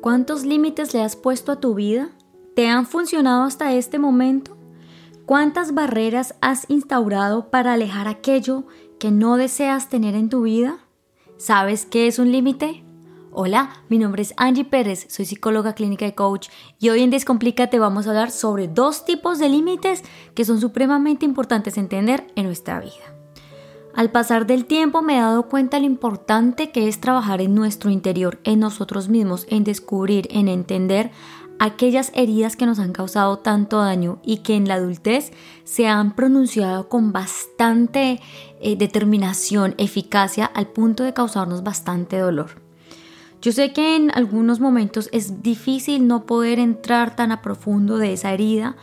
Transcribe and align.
¿Cuántos 0.00 0.44
límites 0.44 0.94
le 0.94 1.02
has 1.02 1.16
puesto 1.16 1.50
a 1.50 1.60
tu 1.60 1.74
vida? 1.74 2.10
¿Te 2.54 2.68
han 2.68 2.86
funcionado 2.86 3.42
hasta 3.42 3.72
este 3.72 3.98
momento? 3.98 4.56
¿Cuántas 5.26 5.74
barreras 5.74 6.36
has 6.40 6.66
instaurado 6.70 7.50
para 7.50 7.72
alejar 7.72 8.06
aquello 8.06 8.64
que 9.00 9.10
no 9.10 9.36
deseas 9.36 9.88
tener 9.88 10.14
en 10.14 10.28
tu 10.28 10.42
vida? 10.42 10.78
¿Sabes 11.36 11.84
qué 11.84 12.06
es 12.06 12.20
un 12.20 12.30
límite? 12.30 12.84
Hola, 13.32 13.70
mi 13.88 13.98
nombre 13.98 14.22
es 14.22 14.34
Angie 14.36 14.64
Pérez, 14.64 15.06
soy 15.10 15.24
psicóloga 15.24 15.74
clínica 15.74 16.06
y 16.06 16.12
coach 16.12 16.48
y 16.78 16.90
hoy 16.90 17.02
en 17.02 17.10
Descomplícate 17.10 17.80
vamos 17.80 18.06
a 18.06 18.10
hablar 18.10 18.30
sobre 18.30 18.68
dos 18.68 19.04
tipos 19.04 19.40
de 19.40 19.48
límites 19.48 20.04
que 20.36 20.44
son 20.44 20.60
supremamente 20.60 21.24
importantes 21.24 21.76
entender 21.76 22.24
en 22.36 22.46
nuestra 22.46 22.78
vida. 22.78 23.17
Al 23.94 24.10
pasar 24.10 24.46
del 24.46 24.64
tiempo 24.64 25.02
me 25.02 25.16
he 25.16 25.20
dado 25.20 25.48
cuenta 25.48 25.78
lo 25.78 25.86
importante 25.86 26.70
que 26.70 26.88
es 26.88 27.00
trabajar 27.00 27.40
en 27.40 27.54
nuestro 27.54 27.90
interior, 27.90 28.38
en 28.44 28.60
nosotros 28.60 29.08
mismos, 29.08 29.46
en 29.50 29.64
descubrir, 29.64 30.28
en 30.30 30.48
entender 30.48 31.10
aquellas 31.58 32.12
heridas 32.14 32.56
que 32.56 32.66
nos 32.66 32.78
han 32.78 32.92
causado 32.92 33.38
tanto 33.38 33.78
daño 33.78 34.20
y 34.22 34.38
que 34.38 34.54
en 34.54 34.68
la 34.68 34.74
adultez 34.74 35.32
se 35.64 35.88
han 35.88 36.14
pronunciado 36.14 36.88
con 36.88 37.12
bastante 37.12 38.20
eh, 38.60 38.76
determinación, 38.76 39.74
eficacia, 39.78 40.46
al 40.46 40.68
punto 40.68 41.02
de 41.02 41.14
causarnos 41.14 41.62
bastante 41.62 42.18
dolor. 42.18 42.62
Yo 43.40 43.52
sé 43.52 43.72
que 43.72 43.94
en 43.96 44.10
algunos 44.10 44.58
momentos 44.58 45.08
es 45.12 45.42
difícil 45.42 46.06
no 46.06 46.26
poder 46.26 46.58
entrar 46.58 47.14
tan 47.14 47.30
a 47.30 47.40
profundo 47.40 47.98
de 47.98 48.12
esa 48.12 48.32
herida, 48.32 48.76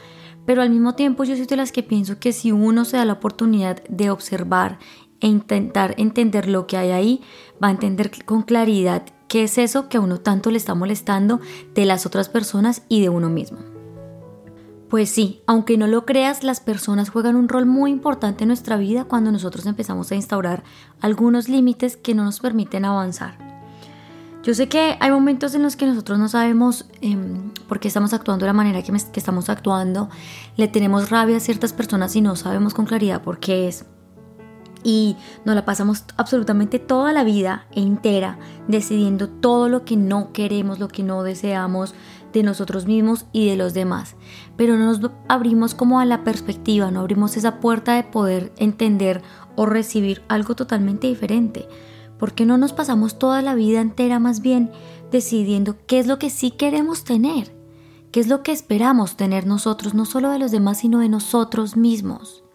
pero 0.45 0.61
al 0.61 0.69
mismo 0.69 0.95
tiempo 0.95 1.23
yo 1.23 1.35
soy 1.35 1.45
de 1.45 1.55
las 1.55 1.71
que 1.71 1.83
pienso 1.83 2.19
que 2.19 2.33
si 2.33 2.51
uno 2.51 2.85
se 2.85 2.97
da 2.97 3.05
la 3.05 3.13
oportunidad 3.13 3.83
de 3.89 4.09
observar 4.09 4.79
e 5.19 5.27
intentar 5.27 5.95
entender 5.97 6.47
lo 6.47 6.67
que 6.67 6.77
hay 6.77 6.91
ahí, 6.91 7.21
va 7.63 7.69
a 7.69 7.71
entender 7.71 8.11
con 8.25 8.43
claridad 8.43 9.03
qué 9.27 9.43
es 9.43 9.57
eso 9.57 9.89
que 9.89 9.97
a 9.97 10.01
uno 10.01 10.19
tanto 10.19 10.51
le 10.51 10.57
está 10.57 10.75
molestando 10.75 11.39
de 11.73 11.85
las 11.85 12.05
otras 12.05 12.29
personas 12.29 12.83
y 12.89 13.01
de 13.01 13.09
uno 13.09 13.29
mismo. 13.29 13.59
Pues 14.89 15.09
sí, 15.09 15.41
aunque 15.47 15.77
no 15.77 15.87
lo 15.87 16.05
creas, 16.05 16.43
las 16.43 16.59
personas 16.59 17.09
juegan 17.09 17.35
un 17.35 17.49
rol 17.49 17.65
muy 17.65 17.91
importante 17.91 18.43
en 18.43 18.49
nuestra 18.49 18.77
vida 18.77 19.05
cuando 19.05 19.31
nosotros 19.31 19.65
empezamos 19.65 20.11
a 20.11 20.15
instaurar 20.15 20.63
algunos 21.01 21.49
límites 21.49 21.97
que 21.97 22.13
no 22.13 22.23
nos 22.23 22.39
permiten 22.39 22.85
avanzar. 22.85 23.44
Yo 24.45 24.53
sé 24.53 24.69
que 24.69 24.95
hay 24.99 25.09
momentos 25.09 25.55
en 25.55 25.63
los 25.63 25.75
que 25.75 25.87
nosotros 25.87 26.19
no 26.19 26.29
sabemos 26.29 26.85
em, 27.01 27.49
por 27.67 27.79
qué 27.79 27.87
estamos 27.87 28.13
actuando 28.13 28.45
de 28.45 28.49
la 28.49 28.53
manera 28.53 28.83
que, 28.83 28.91
que 28.91 29.19
estamos 29.19 29.49
actuando, 29.49 30.07
le 30.55 30.67
tenemos 30.67 31.09
rabia 31.09 31.37
a 31.37 31.39
ciertas 31.39 31.73
personas 31.73 32.15
y 32.15 32.21
no 32.21 32.35
sabemos 32.35 32.75
con 32.75 32.85
claridad 32.85 33.23
por 33.23 33.39
qué 33.39 33.67
es 33.67 33.85
y 34.83 35.17
nos 35.45 35.55
la 35.55 35.65
pasamos 35.65 36.03
absolutamente 36.15 36.77
toda 36.77 37.11
la 37.11 37.23
vida 37.23 37.65
entera 37.71 38.37
decidiendo 38.67 39.27
todo 39.27 39.67
lo 39.67 39.83
que 39.83 39.97
no 39.97 40.31
queremos, 40.31 40.77
lo 40.77 40.89
que 40.89 41.01
no 41.01 41.23
deseamos 41.23 41.95
de 42.31 42.43
nosotros 42.43 42.85
mismos 42.85 43.25
y 43.31 43.49
de 43.49 43.55
los 43.55 43.73
demás. 43.73 44.15
Pero 44.57 44.77
no 44.77 44.85
nos 44.85 45.01
abrimos 45.27 45.73
como 45.73 45.99
a 45.99 46.05
la 46.05 46.23
perspectiva, 46.23 46.91
no 46.91 46.99
abrimos 46.99 47.35
esa 47.35 47.59
puerta 47.59 47.95
de 47.95 48.03
poder 48.03 48.53
entender 48.57 49.23
o 49.55 49.65
recibir 49.65 50.21
algo 50.27 50.53
totalmente 50.55 51.07
diferente. 51.07 51.67
¿Por 52.19 52.33
qué 52.33 52.45
no 52.45 52.57
nos 52.57 52.73
pasamos 52.73 53.19
toda 53.19 53.41
la 53.41 53.55
vida 53.55 53.81
entera 53.81 54.19
más 54.19 54.41
bien 54.41 54.71
decidiendo 55.11 55.77
qué 55.87 55.99
es 55.99 56.07
lo 56.07 56.19
que 56.19 56.29
sí 56.29 56.51
queremos 56.51 57.03
tener? 57.03 57.55
¿Qué 58.11 58.19
es 58.19 58.27
lo 58.27 58.43
que 58.43 58.51
esperamos 58.51 59.17
tener 59.17 59.45
nosotros, 59.45 59.93
no 59.93 60.05
solo 60.05 60.29
de 60.31 60.39
los 60.39 60.51
demás, 60.51 60.79
sino 60.79 60.99
de 60.99 61.09
nosotros 61.09 61.75
mismos? 61.75 62.45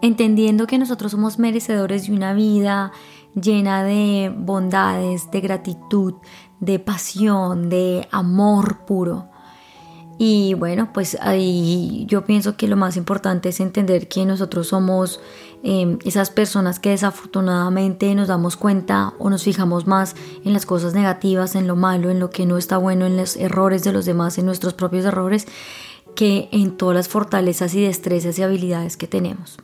entendiendo 0.00 0.66
que 0.66 0.78
nosotros 0.78 1.12
somos 1.12 1.38
merecedores 1.38 2.06
de 2.06 2.12
una 2.12 2.32
vida 2.32 2.92
llena 3.34 3.84
de 3.84 4.32
bondades, 4.36 5.30
de 5.30 5.40
gratitud, 5.40 6.14
de 6.60 6.78
pasión, 6.78 7.68
de 7.68 8.08
amor 8.10 8.84
puro. 8.86 9.28
Y 10.18 10.54
bueno, 10.54 10.90
pues 10.92 11.16
ahí 11.20 12.04
yo 12.08 12.24
pienso 12.24 12.56
que 12.56 12.66
lo 12.66 12.76
más 12.76 12.96
importante 12.96 13.50
es 13.50 13.60
entender 13.60 14.08
que 14.08 14.26
nosotros 14.26 14.66
somos 14.66 15.20
em, 15.62 15.98
esas 16.04 16.30
personas 16.30 16.80
que 16.80 16.90
desafortunadamente 16.90 18.12
nos 18.16 18.26
damos 18.26 18.56
cuenta 18.56 19.14
o 19.20 19.30
nos 19.30 19.44
fijamos 19.44 19.86
más 19.86 20.16
en 20.44 20.52
las 20.52 20.66
cosas 20.66 20.92
negativas, 20.92 21.54
en 21.54 21.68
lo 21.68 21.76
malo, 21.76 22.10
en 22.10 22.18
lo 22.18 22.30
que 22.30 22.46
no 22.46 22.58
está 22.58 22.78
bueno, 22.78 23.06
en 23.06 23.16
los 23.16 23.36
errores 23.36 23.84
de 23.84 23.92
los 23.92 24.06
demás, 24.06 24.38
en 24.38 24.46
nuestros 24.46 24.74
propios 24.74 25.04
errores, 25.04 25.46
que 26.16 26.48
en 26.50 26.76
todas 26.76 26.96
las 26.96 27.08
fortalezas 27.08 27.74
y 27.74 27.82
destrezas 27.82 28.36
y 28.40 28.42
habilidades 28.42 28.96
que 28.96 29.06
tenemos. 29.06 29.58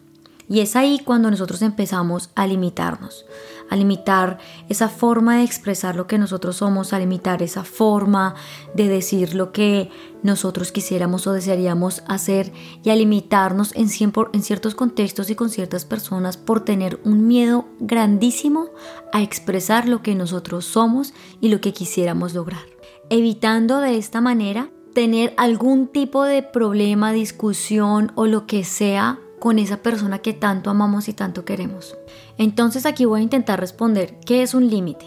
Y 0.55 0.61
es 0.61 0.77
ahí 0.77 1.01
cuando 1.01 1.33
nosotros 1.33 1.63
empezamos 1.63 2.31
a 2.37 2.47
limitarnos, 2.47 3.27
a 3.71 3.75
limitar 3.75 4.39
esa 4.69 4.89
forma 4.89 5.39
de 5.39 5.43
expresar 5.43 5.97
lo 5.97 6.07
que 6.07 6.17
nosotros 6.17 6.59
somos, 6.59 6.93
a 6.93 7.01
limitar 7.01 7.43
esa 7.43 7.65
forma 7.65 8.37
de 8.73 8.87
decir 8.87 9.35
lo 9.35 9.51
que 9.51 9.91
nosotros 10.23 10.71
quisiéramos 10.71 11.27
o 11.27 11.33
desearíamos 11.33 12.05
hacer 12.07 12.53
y 12.85 12.91
a 12.91 12.95
limitarnos 12.95 13.75
en, 13.75 13.89
en 14.33 14.43
ciertos 14.45 14.77
contextos 14.77 15.29
y 15.29 15.35
con 15.35 15.51
ciertas 15.51 15.85
personas 15.85 16.37
por 16.37 16.61
tener 16.61 17.01
un 17.05 17.27
miedo 17.27 17.67
grandísimo 17.81 18.69
a 19.13 19.23
expresar 19.23 19.89
lo 19.89 20.03
que 20.03 20.15
nosotros 20.15 20.67
somos 20.67 21.15
y 21.41 21.49
lo 21.49 21.61
que 21.61 21.73
quisiéramos 21.73 22.33
lograr. 22.33 22.63
Evitando 23.11 23.81
de 23.81 23.97
esta 23.97 24.21
manera 24.21 24.71
tener 24.95 25.35
algún 25.37 25.89
tipo 25.89 26.23
de 26.23 26.45
problema, 26.45 27.11
discusión 27.11 28.13
o 28.15 28.27
lo 28.27 28.47
que 28.47 28.63
sea 28.63 29.19
con 29.45 29.59
esa 29.59 29.83
persona 29.83 30.21
que 30.21 30.33
tanto 30.33 30.71
amamos 30.71 31.07
y 31.07 31.13
tanto 31.13 31.45
queremos. 31.45 31.99
Entonces 32.39 32.87
aquí 32.87 33.05
voy 33.05 33.21
a 33.21 33.25
intentar 33.25 33.61
responder, 33.61 34.19
¿qué 34.25 34.43
es 34.43 34.55
un 34.55 34.71
límite? 34.71 35.05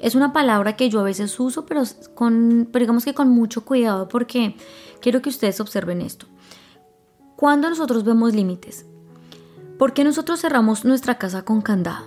Es 0.00 0.16
una 0.16 0.32
palabra 0.32 0.74
que 0.74 0.90
yo 0.90 0.98
a 0.98 1.04
veces 1.04 1.38
uso, 1.38 1.66
pero, 1.66 1.84
con, 2.16 2.72
digamos 2.72 3.04
que 3.04 3.14
con 3.14 3.28
mucho 3.28 3.64
cuidado 3.64 4.08
porque 4.08 4.56
quiero 5.00 5.22
que 5.22 5.28
ustedes 5.28 5.60
observen 5.60 6.00
esto. 6.00 6.26
Cuando 7.36 7.70
nosotros 7.70 8.02
vemos 8.02 8.34
límites, 8.34 8.86
¿por 9.78 9.92
qué 9.92 10.02
nosotros 10.02 10.40
cerramos 10.40 10.84
nuestra 10.84 11.16
casa 11.16 11.44
con 11.44 11.60
candado? 11.60 12.06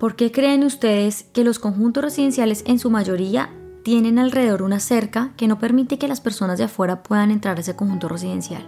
¿Por 0.00 0.16
qué 0.16 0.32
creen 0.32 0.64
ustedes 0.64 1.22
que 1.32 1.44
los 1.44 1.60
conjuntos 1.60 2.02
residenciales 2.02 2.64
en 2.66 2.80
su 2.80 2.90
mayoría 2.90 3.50
tienen 3.84 4.18
alrededor 4.18 4.62
una 4.62 4.80
cerca 4.80 5.34
que 5.36 5.46
no 5.46 5.60
permite 5.60 6.00
que 6.00 6.08
las 6.08 6.20
personas 6.20 6.58
de 6.58 6.64
afuera 6.64 7.04
puedan 7.04 7.30
entrar 7.30 7.58
a 7.58 7.60
ese 7.60 7.76
conjunto 7.76 8.08
residencial? 8.08 8.66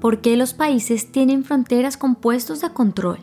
¿Por 0.00 0.20
qué 0.20 0.36
los 0.36 0.54
países 0.54 1.10
tienen 1.10 1.44
fronteras 1.44 1.96
con 1.96 2.14
puestos 2.14 2.60
de 2.60 2.70
control? 2.72 3.18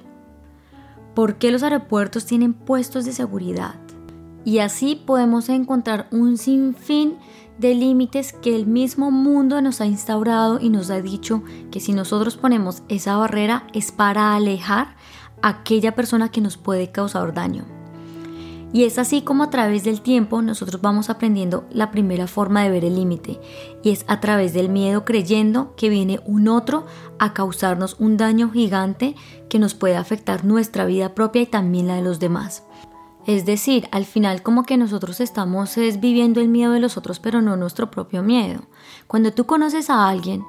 ¿Por 1.13 1.37
qué 1.37 1.51
los 1.51 1.63
aeropuertos 1.63 2.25
tienen 2.25 2.53
puestos 2.53 3.05
de 3.05 3.13
seguridad? 3.13 3.75
Y 4.43 4.59
así 4.59 4.95
podemos 4.95 5.47
encontrar 5.47 6.07
un 6.11 6.37
sinfín 6.37 7.15
de 7.57 7.73
límites 7.73 8.33
que 8.33 8.55
el 8.55 8.67
mismo 8.67 9.09
mundo 9.09 9.61
nos 9.61 9.79
ha 9.79 9.85
instaurado 9.85 10.59
y 10.59 10.69
nos 10.69 10.89
ha 10.89 11.01
dicho 11.01 11.43
que 11.71 11.79
si 11.79 11.93
nosotros 11.93 12.35
ponemos 12.35 12.83
esa 12.89 13.15
barrera 13.15 13.65
es 13.73 13.93
para 13.93 14.35
alejar 14.35 14.95
a 15.41 15.49
aquella 15.49 15.95
persona 15.95 16.29
que 16.29 16.41
nos 16.41 16.57
puede 16.57 16.91
causar 16.91 17.33
daño. 17.33 17.74
Y 18.75 18.83
es 18.83 18.99
así 18.99 19.21
como 19.21 19.43
a 19.45 19.49
través 19.49 19.85
del 19.85 20.01
tiempo 20.01 20.41
nosotros 20.41 20.81
vamos 20.81 21.09
aprendiendo 21.09 21.63
la 21.71 21.91
primera 21.91 22.27
forma 22.27 22.61
de 22.61 22.69
ver 22.69 22.83
el 22.83 22.95
límite 22.95 23.39
y 23.81 23.91
es 23.91 24.03
a 24.09 24.19
través 24.19 24.51
del 24.51 24.67
miedo 24.67 25.05
creyendo 25.05 25.73
que 25.77 25.87
viene 25.87 26.19
un 26.25 26.49
otro 26.49 26.85
a 27.17 27.33
causarnos 27.33 27.95
un 27.99 28.17
daño 28.17 28.51
gigante 28.51 29.15
que 29.47 29.59
nos 29.59 29.75
puede 29.75 29.95
afectar 29.95 30.43
nuestra 30.43 30.83
vida 30.83 31.15
propia 31.15 31.43
y 31.43 31.45
también 31.45 31.87
la 31.87 31.95
de 31.95 32.01
los 32.01 32.19
demás. 32.19 32.63
Es 33.25 33.45
decir, 33.45 33.87
al 33.93 34.03
final 34.03 34.43
como 34.43 34.63
que 34.63 34.75
nosotros 34.75 35.21
estamos 35.21 35.77
es 35.77 36.01
viviendo 36.01 36.41
el 36.41 36.49
miedo 36.49 36.73
de 36.73 36.81
los 36.81 36.97
otros 36.97 37.21
pero 37.21 37.41
no 37.41 37.55
nuestro 37.55 37.89
propio 37.89 38.23
miedo. 38.23 38.63
Cuando 39.07 39.31
tú 39.31 39.45
conoces 39.45 39.89
a 39.89 40.09
alguien, 40.09 40.43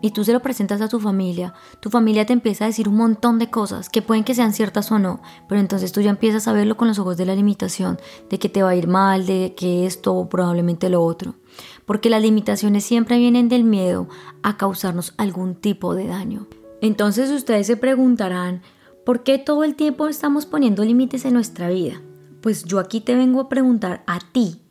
y 0.00 0.10
tú 0.10 0.24
se 0.24 0.32
lo 0.32 0.40
presentas 0.40 0.80
a 0.80 0.88
tu 0.88 1.00
familia, 1.00 1.54
tu 1.80 1.90
familia 1.90 2.26
te 2.26 2.32
empieza 2.32 2.64
a 2.64 2.68
decir 2.68 2.88
un 2.88 2.96
montón 2.96 3.38
de 3.38 3.50
cosas 3.50 3.88
que 3.88 4.02
pueden 4.02 4.24
que 4.24 4.34
sean 4.34 4.52
ciertas 4.52 4.90
o 4.92 4.98
no, 4.98 5.20
pero 5.48 5.60
entonces 5.60 5.92
tú 5.92 6.00
ya 6.00 6.10
empiezas 6.10 6.48
a 6.48 6.52
verlo 6.52 6.76
con 6.76 6.88
los 6.88 6.98
ojos 6.98 7.16
de 7.16 7.26
la 7.26 7.34
limitación, 7.34 7.98
de 8.30 8.38
que 8.38 8.48
te 8.48 8.62
va 8.62 8.70
a 8.70 8.76
ir 8.76 8.88
mal, 8.88 9.26
de 9.26 9.54
que 9.56 9.86
esto 9.86 10.14
o 10.14 10.28
probablemente 10.28 10.88
lo 10.88 11.02
otro. 11.02 11.34
Porque 11.86 12.10
las 12.10 12.22
limitaciones 12.22 12.84
siempre 12.84 13.18
vienen 13.18 13.48
del 13.48 13.64
miedo 13.64 14.08
a 14.42 14.56
causarnos 14.56 15.14
algún 15.16 15.54
tipo 15.54 15.94
de 15.94 16.06
daño. 16.06 16.46
Entonces 16.80 17.30
ustedes 17.30 17.66
se 17.66 17.76
preguntarán, 17.76 18.62
¿por 19.04 19.22
qué 19.22 19.38
todo 19.38 19.64
el 19.64 19.74
tiempo 19.74 20.06
estamos 20.08 20.46
poniendo 20.46 20.84
límites 20.84 21.24
en 21.24 21.34
nuestra 21.34 21.68
vida? 21.68 22.00
Pues 22.40 22.64
yo 22.64 22.78
aquí 22.78 23.00
te 23.00 23.16
vengo 23.16 23.40
a 23.40 23.48
preguntar 23.48 24.04
a 24.06 24.20
ti, 24.20 24.62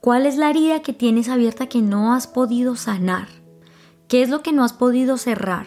¿cuál 0.00 0.26
es 0.26 0.36
la 0.36 0.50
herida 0.50 0.82
que 0.82 0.92
tienes 0.92 1.28
abierta 1.28 1.66
que 1.66 1.80
no 1.80 2.12
has 2.12 2.26
podido 2.26 2.76
sanar? 2.76 3.28
¿Qué 4.08 4.22
es 4.22 4.30
lo 4.30 4.42
que 4.42 4.52
no 4.52 4.64
has 4.64 4.72
podido 4.72 5.18
cerrar? 5.18 5.66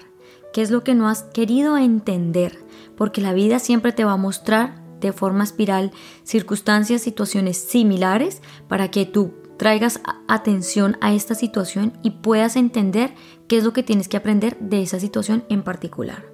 ¿Qué 0.51 0.63
es 0.63 0.71
lo 0.71 0.83
que 0.83 0.95
no 0.95 1.07
has 1.07 1.21
querido 1.21 1.77
entender? 1.77 2.57
Porque 2.97 3.21
la 3.21 3.33
vida 3.33 3.59
siempre 3.59 3.91
te 3.91 4.03
va 4.03 4.13
a 4.13 4.17
mostrar 4.17 4.81
de 4.99 5.13
forma 5.13 5.43
espiral 5.43 5.91
circunstancias, 6.23 7.03
situaciones 7.03 7.57
similares 7.57 8.41
para 8.67 8.89
que 8.89 9.05
tú 9.05 9.33
traigas 9.57 10.01
atención 10.27 10.97
a 11.01 11.13
esta 11.13 11.35
situación 11.35 11.93
y 12.01 12.09
puedas 12.09 12.55
entender 12.55 13.13
qué 13.47 13.57
es 13.57 13.63
lo 13.63 13.73
que 13.73 13.83
tienes 13.83 14.07
que 14.07 14.17
aprender 14.17 14.57
de 14.59 14.81
esa 14.81 14.99
situación 14.99 15.45
en 15.49 15.61
particular. 15.61 16.25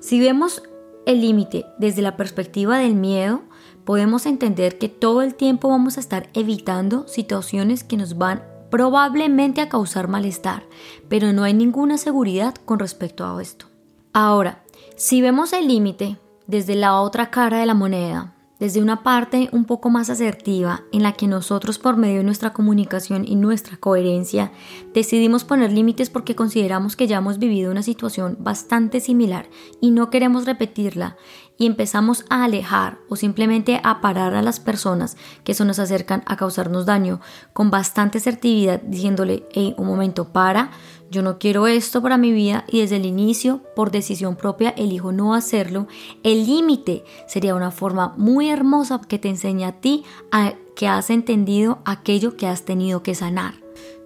Si 0.00 0.18
vemos 0.18 0.62
el 1.04 1.20
límite 1.20 1.66
desde 1.78 2.00
la 2.00 2.16
perspectiva 2.16 2.78
del 2.78 2.94
miedo, 2.94 3.42
podemos 3.84 4.24
entender 4.24 4.78
que 4.78 4.88
todo 4.88 5.20
el 5.20 5.34
tiempo 5.34 5.68
vamos 5.68 5.98
a 5.98 6.00
estar 6.00 6.30
evitando 6.32 7.06
situaciones 7.06 7.84
que 7.84 7.98
nos 7.98 8.16
van 8.16 8.42
probablemente 8.72 9.60
a 9.60 9.68
causar 9.68 10.08
malestar, 10.08 10.64
pero 11.10 11.34
no 11.34 11.44
hay 11.44 11.52
ninguna 11.52 11.98
seguridad 11.98 12.54
con 12.64 12.78
respecto 12.78 13.26
a 13.26 13.40
esto. 13.42 13.66
Ahora, 14.14 14.64
si 14.96 15.20
vemos 15.20 15.52
el 15.52 15.68
límite 15.68 16.16
desde 16.46 16.74
la 16.74 16.98
otra 16.98 17.30
cara 17.30 17.58
de 17.58 17.66
la 17.66 17.74
moneda, 17.74 18.32
desde 18.58 18.80
una 18.80 19.02
parte 19.02 19.50
un 19.52 19.66
poco 19.66 19.90
más 19.90 20.08
asertiva 20.08 20.84
en 20.90 21.02
la 21.02 21.12
que 21.12 21.26
nosotros 21.26 21.78
por 21.78 21.98
medio 21.98 22.18
de 22.18 22.24
nuestra 22.24 22.54
comunicación 22.54 23.26
y 23.26 23.34
nuestra 23.34 23.76
coherencia 23.76 24.52
decidimos 24.94 25.44
poner 25.44 25.72
límites 25.72 26.08
porque 26.08 26.34
consideramos 26.34 26.96
que 26.96 27.08
ya 27.08 27.18
hemos 27.18 27.38
vivido 27.38 27.72
una 27.72 27.82
situación 27.82 28.38
bastante 28.40 29.00
similar 29.00 29.50
y 29.80 29.90
no 29.90 30.08
queremos 30.08 30.46
repetirla 30.46 31.16
y 31.62 31.66
empezamos 31.66 32.24
a 32.28 32.42
alejar 32.42 32.98
o 33.08 33.14
simplemente 33.14 33.80
a 33.84 34.00
parar 34.00 34.34
a 34.34 34.42
las 34.42 34.58
personas 34.58 35.16
que 35.44 35.54
se 35.54 35.64
nos 35.64 35.78
acercan 35.78 36.24
a 36.26 36.34
causarnos 36.34 36.86
daño 36.86 37.20
con 37.52 37.70
bastante 37.70 38.18
asertividad 38.18 38.82
diciéndole, 38.82 39.46
hey, 39.52 39.72
un 39.78 39.86
momento, 39.86 40.32
para, 40.32 40.72
yo 41.08 41.22
no 41.22 41.38
quiero 41.38 41.68
esto 41.68 42.02
para 42.02 42.18
mi 42.18 42.32
vida 42.32 42.64
y 42.66 42.80
desde 42.80 42.96
el 42.96 43.06
inicio, 43.06 43.62
por 43.76 43.92
decisión 43.92 44.34
propia, 44.34 44.70
elijo 44.70 45.12
no 45.12 45.34
hacerlo, 45.34 45.86
el 46.24 46.46
límite 46.46 47.04
sería 47.28 47.54
una 47.54 47.70
forma 47.70 48.12
muy 48.16 48.50
hermosa 48.50 49.00
que 49.00 49.20
te 49.20 49.28
enseña 49.28 49.68
a 49.68 49.80
ti 49.80 50.02
a 50.32 50.54
que 50.74 50.88
has 50.88 51.10
entendido 51.10 51.78
aquello 51.84 52.36
que 52.36 52.48
has 52.48 52.64
tenido 52.64 53.04
que 53.04 53.14
sanar. 53.14 53.61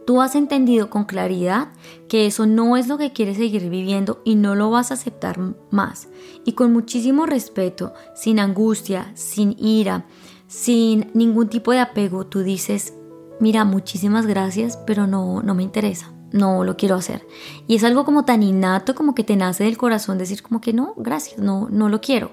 Tú 0.07 0.23
has 0.23 0.37
entendido 0.37 0.89
con 0.89 1.05
claridad 1.05 1.69
que 2.09 2.27
eso 2.27 2.47
no 2.47 2.77
es 2.77 2.87
lo 2.87 2.97
que 2.97 3.13
quieres 3.13 3.39
seguir 3.39 3.69
viviendo 3.69 4.23
y 4.25 4.37
no 4.37 4.55
lo 4.55 4.71
vas 4.71 4.91
a 4.91 4.95
aceptar 4.95 5.39
más. 5.71 6.09
Y 6.45 6.53
con 6.53 6.73
muchísimo 6.73 7.27
respeto, 7.27 7.93
sin 8.15 8.39
angustia, 8.39 9.11
sin 9.15 9.57
ira, 9.59 10.07
sin 10.47 11.11
ningún 11.13 11.49
tipo 11.49 11.73
de 11.73 11.81
apego, 11.81 12.25
tú 12.25 12.45
dices, 12.45 12.95
mira, 13.41 13.65
muchísimas 13.65 14.27
gracias, 14.27 14.77
pero 14.87 15.09
no, 15.09 15.43
no 15.43 15.55
me 15.55 15.65
interesa. 15.65 16.13
No 16.33 16.65
lo 16.65 16.77
quiero 16.77 16.97
hacer. 16.97 17.27
Y 17.67 17.77
es 17.77 17.85
algo 17.85 18.05
como 18.05 18.25
tan 18.25 18.43
innato 18.43 18.95
como 18.95 19.15
que 19.15 19.25
te 19.25 19.37
nace 19.37 19.65
del 19.65 19.79
corazón 19.79 20.19
decir 20.19 20.43
como 20.43 20.61
que 20.61 20.73
no, 20.73 20.95
gracias, 20.97 21.39
no, 21.39 21.69
no 21.71 21.89
lo 21.89 22.01
quiero. 22.01 22.31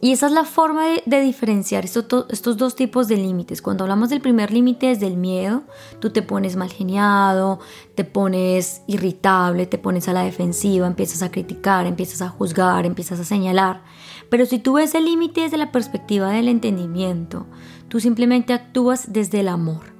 Y 0.00 0.12
esa 0.12 0.26
es 0.26 0.32
la 0.32 0.44
forma 0.44 0.84
de, 1.06 1.20
diferenciar 1.22 1.86
estos 1.86 2.56
dos 2.56 2.76
tipos 2.76 3.08
de 3.08 3.16
límites. 3.16 3.62
Cuando 3.62 3.84
hablamos 3.84 4.10
del 4.10 4.20
primer 4.20 4.52
límite 4.52 4.90
es 4.90 5.00
del 5.00 5.16
miedo, 5.16 5.62
tú 6.00 6.10
te 6.10 6.20
pones 6.20 6.54
mal 6.56 6.70
geniado, 6.70 7.60
te 7.94 8.04
pones 8.04 8.82
irritable, 8.86 9.66
te 9.66 9.78
pones 9.78 10.08
a 10.08 10.12
la 10.12 10.22
defensiva, 10.22 10.86
empiezas 10.86 11.22
a 11.22 11.30
criticar, 11.30 11.86
empiezas 11.86 12.20
a 12.20 12.28
juzgar, 12.28 12.84
empiezas 12.84 13.20
a 13.20 13.24
señalar. 13.24 13.84
Pero 14.28 14.44
si 14.44 14.58
tú 14.58 14.74
ves 14.74 14.94
el 14.94 15.06
límite 15.06 15.42
desde 15.42 15.56
la 15.56 15.72
perspectiva 15.72 16.30
del 16.30 16.48
entendimiento, 16.48 17.46
tú 17.88 17.98
simplemente 17.98 18.52
actúas 18.52 19.12
desde 19.14 19.40
el 19.40 19.48
amor. 19.48 19.94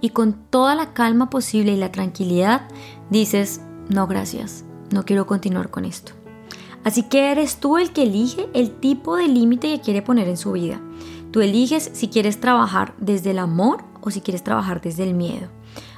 Y 0.00 0.10
con 0.10 0.34
toda 0.50 0.74
la 0.76 0.94
calma 0.94 1.30
posible 1.30 1.72
y 1.72 1.76
la 1.76 1.92
tranquilidad 1.92 2.68
dices, 3.10 3.60
no 3.88 4.06
gracias, 4.06 4.64
no 4.92 5.04
quiero 5.04 5.26
continuar 5.26 5.70
con 5.70 5.84
esto. 5.84 6.21
Así 6.84 7.04
que 7.04 7.30
eres 7.30 7.56
tú 7.56 7.78
el 7.78 7.92
que 7.92 8.02
elige 8.02 8.48
el 8.54 8.70
tipo 8.70 9.16
de 9.16 9.28
límite 9.28 9.68
que 9.68 9.80
quiere 9.80 10.02
poner 10.02 10.28
en 10.28 10.36
su 10.36 10.52
vida. 10.52 10.80
Tú 11.30 11.40
eliges 11.40 11.90
si 11.92 12.08
quieres 12.08 12.40
trabajar 12.40 12.94
desde 12.98 13.30
el 13.30 13.38
amor 13.38 13.84
o 14.00 14.10
si 14.10 14.20
quieres 14.20 14.42
trabajar 14.42 14.80
desde 14.80 15.04
el 15.04 15.14
miedo. 15.14 15.48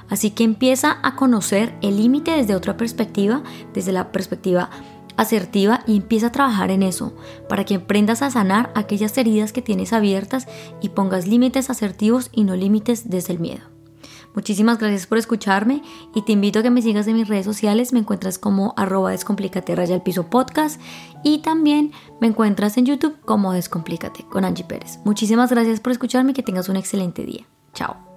Así 0.09 0.29
que 0.31 0.43
empieza 0.43 0.97
a 1.01 1.15
conocer 1.15 1.75
el 1.81 1.97
límite 1.97 2.31
desde 2.31 2.55
otra 2.55 2.77
perspectiva, 2.77 3.43
desde 3.73 3.91
la 3.91 4.11
perspectiva 4.11 4.69
asertiva 5.17 5.81
y 5.87 5.97
empieza 5.97 6.27
a 6.27 6.31
trabajar 6.31 6.71
en 6.71 6.83
eso, 6.83 7.13
para 7.49 7.63
que 7.63 7.75
aprendas 7.75 8.21
a 8.21 8.29
sanar 8.29 8.71
aquellas 8.75 9.17
heridas 9.17 9.53
que 9.53 9.61
tienes 9.61 9.93
abiertas 9.93 10.47
y 10.81 10.89
pongas 10.89 11.27
límites 11.27 11.69
asertivos 11.69 12.29
y 12.31 12.43
no 12.43 12.55
límites 12.55 13.09
desde 13.09 13.33
el 13.33 13.39
miedo. 13.39 13.74
Muchísimas 14.35 14.77
gracias 14.77 15.07
por 15.07 15.17
escucharme 15.17 15.81
y 16.13 16.21
te 16.23 16.33
invito 16.33 16.59
a 16.59 16.63
que 16.63 16.69
me 16.69 16.81
sigas 16.81 17.07
en 17.07 17.15
mis 17.15 17.27
redes 17.27 17.45
sociales. 17.45 17.93
Me 17.93 17.99
encuentras 17.99 18.37
como 18.37 18.73
arroba 18.77 19.11
descomplícate 19.11 19.75
raya 19.75 20.03
piso 20.03 20.29
podcast 20.29 20.79
y 21.23 21.39
también 21.39 21.91
me 22.21 22.27
encuentras 22.27 22.77
en 22.77 22.85
YouTube 22.85 23.17
como 23.21 23.53
Descomplícate 23.53 24.23
con 24.25 24.45
Angie 24.45 24.65
Pérez. 24.65 24.99
Muchísimas 25.05 25.49
gracias 25.49 25.79
por 25.79 25.91
escucharme 25.91 26.31
y 26.31 26.33
que 26.33 26.43
tengas 26.43 26.69
un 26.69 26.75
excelente 26.75 27.25
día. 27.25 27.45
Chao. 27.73 28.14